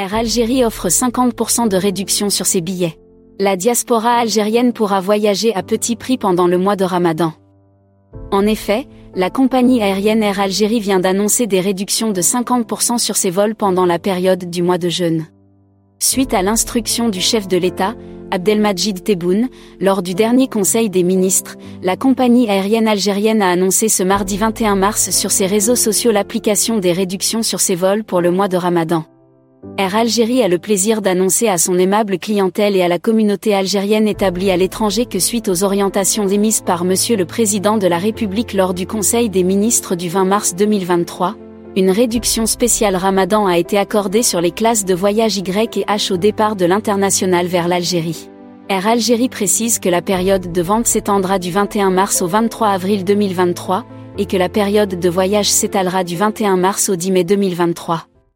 [0.00, 2.98] Air Algérie offre 50% de réduction sur ses billets.
[3.38, 7.34] La diaspora algérienne pourra voyager à petit prix pendant le mois de Ramadan.
[8.30, 13.28] En effet, la compagnie aérienne Air Algérie vient d'annoncer des réductions de 50% sur ses
[13.28, 15.26] vols pendant la période du mois de jeûne.
[15.98, 17.94] Suite à l'instruction du chef de l'État,
[18.30, 24.02] Abdelmajid Tebboune, lors du dernier Conseil des ministres, la compagnie aérienne algérienne a annoncé ce
[24.02, 28.30] mardi 21 mars sur ses réseaux sociaux l'application des réductions sur ses vols pour le
[28.30, 29.04] mois de Ramadan.
[29.76, 34.08] Air Algérie a le plaisir d'annoncer à son aimable clientèle et à la communauté algérienne
[34.08, 38.52] établie à l'étranger que suite aux orientations émises par Monsieur le Président de la République
[38.52, 41.34] lors du Conseil des ministres du 20 mars 2023,
[41.76, 46.12] une réduction spéciale Ramadan a été accordée sur les classes de voyage Y et H
[46.12, 48.28] au départ de l'international vers l'Algérie.
[48.68, 53.04] Air Algérie précise que la période de vente s'étendra du 21 mars au 23 avril
[53.04, 53.84] 2023,
[54.18, 58.09] et que la période de voyage s'étalera du 21 mars au 10 mai 2023.